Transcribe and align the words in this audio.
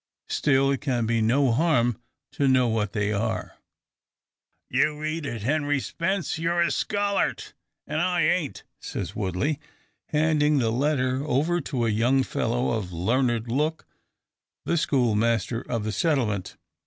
Still 0.29 0.71
it 0.71 0.81
can 0.81 1.05
be 1.05 1.21
no 1.21 1.51
harm 1.51 2.01
to 2.31 2.47
know 2.47 2.67
what 2.67 2.93
they 2.93 3.13
are. 3.13 3.59
"You 4.67 4.97
read 4.97 5.27
it, 5.27 5.43
Henry 5.43 5.79
Spence! 5.79 6.39
You're 6.39 6.59
a 6.59 6.71
scholart, 6.71 7.53
an' 7.85 7.99
I 7.99 8.25
ain't," 8.25 8.63
says 8.79 9.15
Woodley, 9.15 9.59
handing 10.07 10.57
the 10.57 10.71
letter 10.71 11.23
over 11.23 11.61
to 11.61 11.85
a 11.85 11.89
young 11.89 12.23
fellow 12.23 12.71
of 12.71 12.91
learned 12.91 13.47
look 13.51 13.85
the 14.65 14.75
schoolmaster 14.75 15.61
of 15.61 15.83
the 15.83 15.91
settlement. 15.91 16.57